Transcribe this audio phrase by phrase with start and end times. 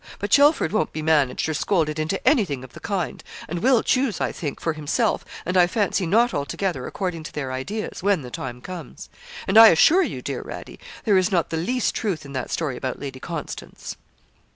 [0.17, 4.19] But Chelford won't be managed or scolded into anything of the kind; and will choose,
[4.19, 8.31] I think, for himself, and I fancy not altogether according to their ideas, when the
[8.31, 9.09] time comes.
[9.47, 12.77] And I assure you, dear Radie, there is not the least truth in that story
[12.77, 13.95] about Lady Constance.'